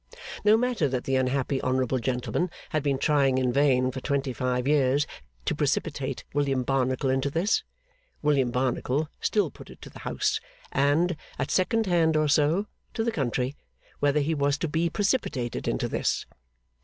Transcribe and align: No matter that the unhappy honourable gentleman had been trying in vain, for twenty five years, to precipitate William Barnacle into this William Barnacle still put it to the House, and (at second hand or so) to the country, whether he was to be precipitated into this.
No 0.43 0.57
matter 0.57 0.89
that 0.89 1.03
the 1.03 1.15
unhappy 1.15 1.61
honourable 1.61 1.99
gentleman 1.99 2.49
had 2.69 2.81
been 2.81 2.97
trying 2.97 3.37
in 3.37 3.53
vain, 3.53 3.91
for 3.91 4.01
twenty 4.01 4.33
five 4.33 4.67
years, 4.67 5.05
to 5.45 5.53
precipitate 5.53 6.23
William 6.33 6.63
Barnacle 6.63 7.11
into 7.11 7.29
this 7.29 7.61
William 8.23 8.49
Barnacle 8.49 9.09
still 9.19 9.51
put 9.51 9.69
it 9.69 9.79
to 9.83 9.91
the 9.91 9.99
House, 9.99 10.39
and 10.71 11.15
(at 11.37 11.51
second 11.51 11.85
hand 11.85 12.17
or 12.17 12.27
so) 12.27 12.65
to 12.95 13.03
the 13.03 13.11
country, 13.11 13.55
whether 13.99 14.21
he 14.21 14.33
was 14.33 14.57
to 14.57 14.67
be 14.67 14.89
precipitated 14.89 15.67
into 15.67 15.87
this. 15.87 16.25